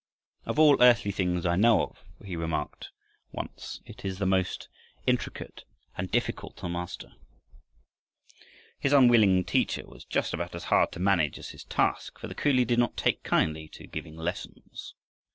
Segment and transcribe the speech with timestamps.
[0.47, 2.89] "Of all earthly things I know of," he remarked
[3.31, 4.67] once, "it is the most
[5.05, 5.63] intricate
[5.95, 7.11] and difficult to master."
[8.79, 12.33] His unwilling teacher was just about as hard to manage as his task, for the
[12.33, 14.95] coolie did not take kindly to giving lessons.